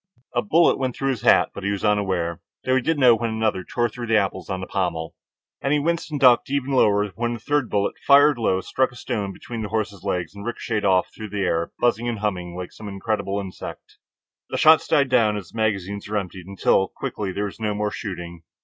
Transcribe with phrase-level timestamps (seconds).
[0.33, 3.29] A bullet went through his hat, but he was unaware, though he did know when
[3.29, 5.13] another tore through the apples on the pommel.
[5.61, 8.95] And he winced and ducked even lower when a third bullet, fired low, struck a
[8.95, 12.71] stone between his horse's legs and ricochetted off through the air, buzzing and humming like
[12.71, 13.99] some incredible insect.
[14.49, 17.91] The shots died down as the magazines were emptied, until, quickly, there was no more
[17.91, 18.41] shooting.